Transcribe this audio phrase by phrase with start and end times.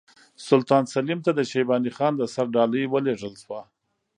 [0.47, 3.61] سلطان سلیم ته د شیباني خان د سر ډالۍ ولېږل شوه.